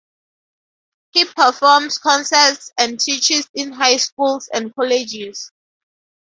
He 1.11 1.25
performs 1.25 1.99
concerts 1.99 2.71
and 2.75 2.99
teaches 2.99 3.47
in 3.53 3.71
high 3.73 3.97
schools 3.97 4.49
and 4.51 4.73
colleges. 4.73 5.51